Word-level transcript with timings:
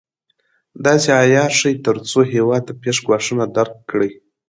داسې 0.85 1.09
عیار 1.21 1.51
شي 1.59 1.71
تر 1.85 1.95
څو 2.09 2.19
هېواد 2.33 2.61
ته 2.67 2.73
پېښ 2.83 2.97
ګواښونه 3.07 3.43
درک 3.55 3.75
کړي. 3.91 4.11